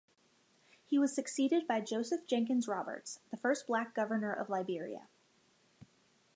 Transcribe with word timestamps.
He 0.87 0.97
was 0.97 1.13
succeeded 1.13 1.67
by 1.67 1.79
Joseph 1.81 2.25
Jenkins 2.25 2.67
Roberts, 2.67 3.19
the 3.29 3.37
first 3.37 3.67
black 3.67 3.93
governor 3.93 4.33
of 4.33 4.49
Liberia. 4.49 5.07